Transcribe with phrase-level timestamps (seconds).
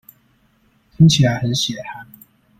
[0.97, 2.07] 聽起來很血汗